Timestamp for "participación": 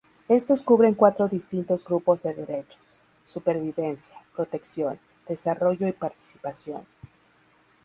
5.93-6.87